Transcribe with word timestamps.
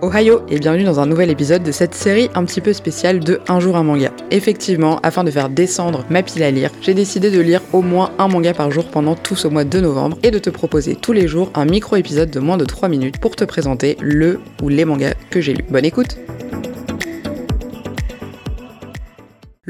Ohio 0.00 0.42
et 0.48 0.60
bienvenue 0.60 0.84
dans 0.84 1.00
un 1.00 1.06
nouvel 1.06 1.28
épisode 1.28 1.64
de 1.64 1.72
cette 1.72 1.94
série 1.94 2.30
un 2.36 2.44
petit 2.44 2.60
peu 2.60 2.72
spéciale 2.72 3.18
de 3.18 3.40
Un 3.48 3.58
jour 3.58 3.76
un 3.76 3.82
manga. 3.82 4.12
Effectivement, 4.30 5.00
afin 5.02 5.24
de 5.24 5.30
faire 5.30 5.48
descendre 5.48 6.04
ma 6.08 6.22
pile 6.22 6.44
à 6.44 6.52
lire, 6.52 6.70
j'ai 6.80 6.94
décidé 6.94 7.32
de 7.32 7.40
lire 7.40 7.62
au 7.72 7.82
moins 7.82 8.12
un 8.18 8.28
manga 8.28 8.54
par 8.54 8.70
jour 8.70 8.86
pendant 8.86 9.16
tout 9.16 9.34
ce 9.34 9.48
mois 9.48 9.64
de 9.64 9.80
novembre 9.80 10.16
et 10.22 10.30
de 10.30 10.38
te 10.38 10.50
proposer 10.50 10.94
tous 10.94 11.12
les 11.12 11.26
jours 11.26 11.50
un 11.54 11.64
micro-épisode 11.64 12.30
de 12.30 12.38
moins 12.38 12.56
de 12.56 12.64
3 12.64 12.88
minutes 12.88 13.18
pour 13.18 13.34
te 13.34 13.42
présenter 13.42 13.96
le 14.00 14.40
ou 14.62 14.68
les 14.68 14.84
mangas 14.84 15.14
que 15.30 15.40
j'ai 15.40 15.54
lus. 15.54 15.64
Bonne 15.68 15.84
écoute 15.84 16.16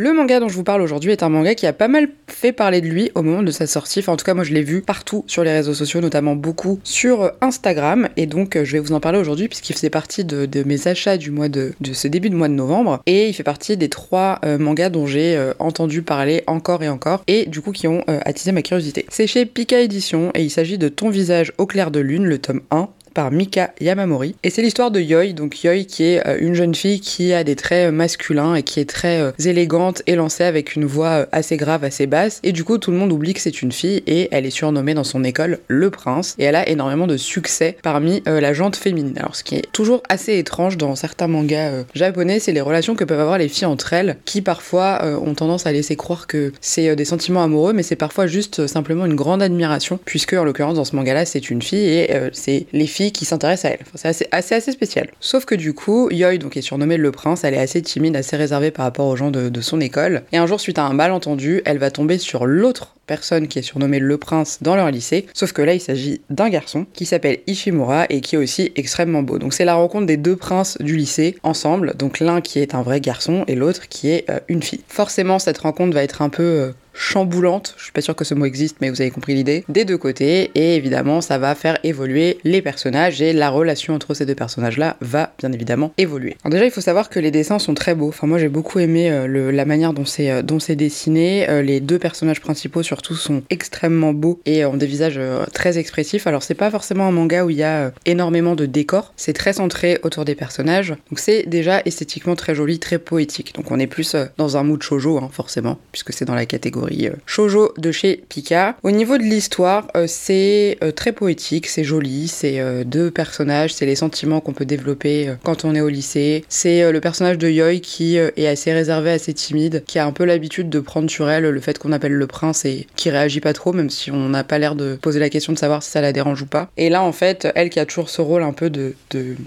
Le 0.01 0.13
manga 0.13 0.39
dont 0.39 0.49
je 0.49 0.55
vous 0.55 0.63
parle 0.63 0.81
aujourd'hui 0.81 1.11
est 1.11 1.25
un 1.25 1.29
manga 1.29 1.57
qui 1.57 1.67
a 1.67 1.73
pas 1.73 1.89
mal 1.89 2.07
fait 2.29 2.53
parler 2.53 2.81
de 2.81 2.87
lui 2.87 3.11
au 3.17 3.23
moment 3.23 3.43
de 3.43 3.51
sa 3.51 3.67
sortie. 3.67 3.99
Enfin, 3.99 4.13
en 4.13 4.17
tout 4.17 4.25
cas, 4.25 4.33
moi 4.33 4.45
je 4.45 4.55
l'ai 4.55 4.63
vu 4.63 4.81
partout 4.81 5.25
sur 5.27 5.43
les 5.43 5.51
réseaux 5.51 5.75
sociaux, 5.75 6.01
notamment 6.01 6.37
beaucoup 6.37 6.79
sur 6.85 7.33
Instagram. 7.41 8.09
Et 8.17 8.27
donc, 8.27 8.55
euh, 8.55 8.65
je 8.65 8.75
vais 8.75 8.79
vous 8.79 8.93
en 8.93 9.01
parler 9.01 9.19
aujourd'hui 9.19 9.49
puisqu'il 9.49 9.73
faisait 9.73 9.91
partie 9.91 10.25
de, 10.25 10.63
mes 10.63 10.87
achats 10.87 11.17
du 11.17 11.33
mois 11.33 11.49
de, 11.49 11.73
ce 11.93 12.07
début 12.07 12.31
de 12.31 12.37
mois 12.37 12.47
de 12.47 12.53
novembre. 12.53 13.03
Et 13.07 13.27
il 13.27 13.33
fait 13.33 13.43
partie 13.43 13.77
des 13.77 13.89
trois 13.89 14.39
euh, 14.45 14.57
mangas 14.57 14.91
dont 14.91 15.09
j'ai 15.09 15.35
euh, 15.37 15.53
entendu 15.59 16.03
parler 16.03 16.45
encore 16.47 16.85
et 16.85 16.89
encore. 16.89 17.25
Et 17.27 17.47
du 17.47 17.61
coup, 17.61 17.73
qui 17.73 17.89
ont 17.89 18.05
attisé 18.07 18.53
ma 18.53 18.63
curiosité. 18.63 19.05
C'est 19.09 19.27
chez 19.27 19.47
Pika 19.47 19.81
Édition 19.81 20.31
et 20.37 20.45
il 20.45 20.51
s'agit 20.51 20.79
de 20.79 20.89
Ton 20.89 21.11
visage 21.11 21.53
au 21.59 21.67
clair 21.67 21.91
de 21.91 21.99
lune, 21.99 22.25
le 22.25 22.39
tome 22.39 22.61
1 22.71 22.89
par 23.15 23.31
Mika 23.31 23.73
Yamamori. 23.81 24.35
Et 24.43 24.51
c'est 24.51 24.63
l'histoire 24.63 24.91
de 24.91 25.01
Yoi, 25.01 25.33
donc 25.33 25.63
Yoi 25.63 25.85
qui 25.85 26.05
est 26.05 26.27
euh, 26.27 26.39
une 26.41 26.55
jeune 26.55 26.75
fille 26.75 27.01
qui 27.01 27.33
a 27.33 27.45
des 27.45 27.57
traits 27.57 27.89
euh, 27.89 27.93
masculins 27.93 28.55
et 28.55 28.63
qui 28.63 28.81
est 28.81 28.89
très 28.89 29.21
euh, 29.21 29.33
élégante 29.45 30.03
et 30.07 30.15
lancée 30.15 30.45
avec 30.45 30.77
une 30.77 30.85
voix 30.85 31.27
assez 31.33 31.57
grave, 31.57 31.85
assez 31.85 32.07
basse. 32.07 32.41
Et 32.43 32.53
du 32.53 32.65
coup, 32.65 32.79
tout 32.79 32.91
le 32.91 32.97
monde 32.97 33.13
oublie 33.13 33.35
que 33.35 33.41
c'est 33.41 33.63
une 33.63 33.73
fille 33.73 34.03
et 34.07 34.29
elle 34.31 34.47
est 34.47 34.51
surnommée 34.51 34.95
dans 34.95 35.05
son 35.05 35.25
école 35.25 35.59
le 35.69 35.91
prince. 35.91 36.35
Et 36.39 36.45
elle 36.45 36.57
a 36.57 36.69
énormément 36.69 37.07
de 37.07 37.17
succès 37.17 37.77
parmi 37.83 38.23
la 38.27 38.53
gente 38.53 38.77
féminine. 38.77 39.17
Alors, 39.19 39.37
ce 39.37 39.45
qui 39.45 39.57
est 39.57 39.73
toujours 39.73 40.03
assez 40.09 40.39
étrange 40.39 40.77
dans 40.77 40.95
certains 40.95 41.29
mangas 41.29 41.85
japonais, 41.95 42.41
c'est 42.41 42.53
les 42.53 42.61
relations 42.61 42.95
que 42.95 43.05
peuvent 43.05 43.21
avoir 43.21 43.39
les 43.39 43.49
filles 43.49 43.67
entre 43.67 43.93
elles, 43.93 44.17
qui 44.25 44.43
parfois 44.43 45.05
ont 45.05 45.35
tendance 45.35 45.67
à 45.67 45.73
laisser 45.73 45.97
croire 45.97 46.27
que 46.27 46.53
c'est 46.61 46.95
des 46.95 47.05
sentiments 47.05 47.43
amoureux, 47.43 47.73
mais 47.73 47.83
c'est 47.83 47.97
parfois 47.97 48.27
juste 48.27 48.67
simplement 48.67 49.07
une 49.07 49.15
grande 49.15 49.43
admiration, 49.43 49.99
puisque 50.05 50.35
en 50.35 50.45
l'occurrence 50.45 50.77
dans 50.77 50.85
ce 50.85 50.97
manga-là, 50.97 51.25
c'est 51.25 51.51
une 51.51 51.63
fille 51.63 51.89
et 51.89 52.11
c'est 52.33 52.67
les 52.73 52.87
filles 52.87 52.98
qui 53.07 53.25
s'intéresse 53.25 53.65
à 53.65 53.71
elle. 53.71 53.81
c'est 53.95 54.29
assez, 54.33 54.55
assez, 54.55 54.73
spécial. 54.73 55.09
Sauf 55.21 55.45
que 55.45 55.55
du 55.55 55.73
coup, 55.73 56.11
Yoi, 56.11 56.39
donc 56.39 56.57
est 56.57 56.63
surnommée 56.63 56.97
le 56.97 57.13
prince, 57.13 57.45
elle 57.45 57.55
est 57.55 57.61
assez 57.61 57.81
timide, 57.83 58.17
assez 58.17 58.37
réservée 58.37 58.71
par 58.71 58.85
rapport 58.85 59.07
aux 59.07 59.17
gens 59.17 59.31
de, 59.31 59.61
son 59.61 59.81
école. 59.81 60.23
Et 60.33 60.37
un 60.37 60.47
jour, 60.47 60.61
suite 60.61 60.79
à 60.79 60.85
un 60.85 60.93
malentendu, 60.93 61.63
elle 61.65 61.79
va 61.79 61.91
tomber 61.91 62.19
sur 62.19 62.47
l'autre 62.47 62.95
personne 63.07 63.49
qui 63.49 63.59
est 63.59 63.63
surnommée 63.63 63.99
le 63.99 64.19
prince 64.19 64.59
dans 64.61 64.77
leur 64.77 64.91
lycée, 64.91 65.27
sauf 65.33 65.53
que 65.53 65.63
là 65.63 65.75
il 65.75 65.81
s'agit 65.81 66.21
d'un 66.31 66.51
garçon 66.51 66.87
qui 66.93 67.07
s'appelle 67.07 67.39
Ishimura 67.47 68.05
et 68.11 68.21
qui 68.21 68.37
est 68.37 68.39
aussi 68.39 68.71
extrêmement 68.77 69.23
beau. 69.23 69.39
Donc 69.39 69.55
c'est 69.55 69.65
la 69.65 69.75
rencontre 69.75 70.07
des 70.07 70.19
deux 70.19 70.37
princes 70.37 70.77
du 70.79 70.95
lycée 70.97 71.37
ensemble, 71.43 71.95
donc 71.97 72.21
l'un 72.21 72.41
qui 72.41 72.61
est 72.61 72.75
un 72.75 72.83
vrai 72.83 73.01
garçon 73.01 73.45
et 73.49 73.55
l'autre 73.55 73.89
qui 73.89 74.11
est 74.11 74.29
euh, 74.31 74.39
une 74.49 74.63
fille. 74.63 74.83
Forcément 74.87 75.39
cette 75.39 75.59
rencontre 75.59 75.95
va 75.95 76.03
être 76.03 76.23
un 76.23 76.29
peu 76.29 76.43
euh, 76.43 76.73
chamboulante, 76.99 77.75
je 77.79 77.85
suis 77.85 77.93
pas 77.93 78.01
sûre 78.01 78.17
que 78.17 78.25
ce 78.25 78.35
mot 78.35 78.45
existe, 78.45 78.79
mais 78.81 78.91
vous 78.91 79.01
avez 79.01 79.11
compris 79.11 79.33
l'idée, 79.35 79.65
des 79.69 79.85
deux 79.85 79.97
côtés, 79.97 80.51
et 80.57 80.75
évidemment 80.75 81.21
ça 81.21 81.39
va 81.39 81.55
faire 81.55 81.79
évoluer 81.85 82.39
les 82.43 82.61
personnages, 82.61 83.23
et 83.23 83.33
la 83.33 83.51
relation 83.51 83.95
entre 83.95 84.15
ces 84.15 84.27
deux 84.27 84.35
personnages-là 84.35 84.97
va 85.01 85.33
bien 85.39 85.53
évidemment 85.53 85.93
évoluer. 85.97 86.37
Alors 86.43 86.51
déjà 86.51 86.65
il 86.65 86.73
faut 86.73 86.81
savoir 86.81 87.09
que 87.09 87.21
les 87.21 87.31
dessins 87.31 87.61
sont 87.61 87.75
très 87.75 87.95
beaux, 87.95 88.09
enfin 88.09 88.27
moi 88.27 88.39
j'ai 88.39 88.49
beaucoup 88.49 88.81
aimé 88.81 89.11
euh, 89.11 89.53
la 89.53 89.65
manière 89.65 89.93
dont 89.93 90.05
c'est 90.05 90.31
euh, 90.31 90.43
dessiné, 90.43 91.49
euh, 91.49 91.63
les 91.63 91.81
deux 91.81 92.01
personnages 92.01 92.41
principaux 92.41 92.83
surtout 92.83 93.15
sont 93.15 93.43
extrêmement 93.49 94.13
beaux 94.13 94.41
et 94.45 94.65
ont 94.65 94.77
des 94.77 94.87
visages 94.87 95.21
très 95.55 95.79
expressifs, 95.79 96.27
alors 96.27 96.43
c'est 96.43 96.55
pas 96.55 96.71
forcément 96.71 97.07
un 97.07 97.13
manga 97.13 97.45
où 97.45 97.51
il 97.51 97.57
y 97.57 97.63
a 97.63 97.93
énormément 98.07 98.57
de 98.57 98.67
décors, 98.67 99.13
c'est 99.17 99.35
très 99.35 99.53
centré 99.53 100.01
autour 100.03 100.25
des 100.25 100.35
personnages, 100.35 100.91
donc 101.11 101.21
c'est 101.21 101.45
déjà 101.49 101.81
esthétiquement 101.85 102.35
très 102.35 102.57
joli, 102.57 102.81
très 102.81 102.99
poétique, 102.99 103.55
donc 103.55 103.71
on 103.71 103.79
est 103.79 103.87
plus 103.87 104.17
dans 104.37 104.57
un 104.57 104.65
mood 104.65 104.83
shoujo 104.83 105.19
hein, 105.19 105.31
forcément, 105.33 105.79
puisque 105.93 106.13
c'est 106.13 106.25
dans 106.25 106.35
la 106.35 106.47
catégorie 106.47 106.88
euh, 106.91 107.11
shoujo 107.27 107.73
de 107.77 107.93
chez 107.93 108.23
Pika. 108.29 108.77
Au 108.83 108.91
niveau 108.91 109.19
de 109.19 109.23
l'histoire, 109.23 109.89
euh, 109.97 110.07
c'est 110.07 110.79
euh, 110.83 110.93
très 110.93 111.13
poétique, 111.13 111.67
c'est 111.67 111.85
joli, 111.85 112.29
c'est 112.29 112.59
deux 112.85 113.11
personnages, 113.11 113.75
c'est 113.75 113.87
les 113.87 113.95
sentiments 113.95 114.41
qu'on 114.41 114.53
peut 114.53 114.65
développer 114.65 115.35
quand 115.43 115.65
on 115.65 115.75
est 115.75 115.81
au 115.81 115.89
lycée. 115.89 116.45
C'est 116.49 116.91
le 116.91 117.01
personnage 117.01 117.39
de 117.39 117.49
Yoi 117.49 117.79
qui 117.81 118.17
est 118.17 118.47
assez 118.47 118.73
réservé, 118.73 119.11
assez 119.11 119.33
timide, 119.33 119.85
qui 119.87 119.99
a 119.99 120.07
un 120.07 120.13
peu 120.13 120.25
l'habitude 120.25 120.69
de 120.71 120.81
prendre 120.81 121.11
sur 121.11 121.31
elle 121.31 121.45
le 121.45 121.61
fait 121.61 121.79
qu'on 121.79 121.93
appelle 121.93 122.13
le 122.13 122.27
prince 122.27 122.65
et 122.65 122.87
qui 122.97 123.11
réagit 123.11 123.41
pas 123.41 123.53
trop, 123.53 123.73
même 123.73 123.91
si 123.91 124.11
on 124.11 124.29
n'a 124.29 124.45
pas 124.45 124.59
l'air 124.59 124.75
de 124.75 124.99
poser 125.01 125.21
la 125.21 125.31
question 125.31 125.53
de 125.53 125.59
savoir 125.59 125.83
si 125.83 125.91
ça 125.91 126.01
la 126.01 126.13
dérange 126.13 126.43
ou 126.43 126.47
pas. 126.47 126.71
Et 126.77 126.89
là, 126.91 127.03
en 127.03 127.13
fait, 127.13 127.49
elle 127.55 127.71
qui 127.71 127.81
a 127.81 127.87
toujours 127.87 128.11
ce 128.11 128.21
rôle 128.21 128.43
un 128.43 128.53
peu 128.53 128.71
de, 128.71 128.95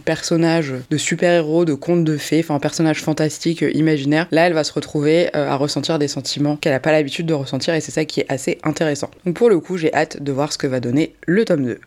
personnage, 0.06 0.74
de 0.90 0.98
super-héros, 0.98 1.66
de 1.66 1.74
conte 1.74 2.04
de 2.04 2.18
fées, 2.18 2.40
enfin 2.40 2.56
un 2.56 2.60
personnage 2.60 3.02
fantastique, 3.02 3.64
imaginaire, 3.74 4.28
là, 4.32 4.48
elle 4.48 4.54
va 4.54 4.64
se 4.64 4.74
retrouver 4.74 5.34
à 5.34 5.56
ressentir 5.56 6.00
des 6.00 6.08
sentiments 6.08 6.58
qu'elle 6.58 6.74
a 6.74 6.80
pas 6.80 6.92
l'habitude 6.92 7.26
ressentir 7.34 7.74
et 7.74 7.82
c'est 7.82 7.92
ça 7.92 8.06
qui 8.06 8.22
est 8.22 8.26
assez 8.30 8.58
intéressant. 8.64 9.10
Donc 9.26 9.36
pour 9.36 9.50
le 9.50 9.60
coup, 9.60 9.78
j'ai 9.78 9.94
hâte 9.94 10.22
de 10.22 10.32
voir 10.32 10.52
ce 10.52 10.58
que 10.58 10.68
va 10.68 10.80
donner 10.80 11.16
le 11.26 11.46
tome 11.46 11.66
2. 11.66 11.80